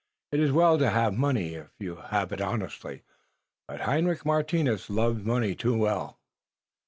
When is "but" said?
3.67-3.81